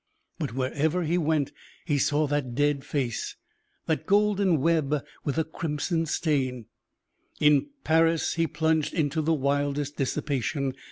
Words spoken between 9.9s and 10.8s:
dissipation.